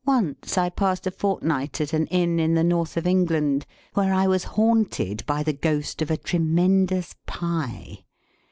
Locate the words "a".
1.05-1.11, 6.09-6.17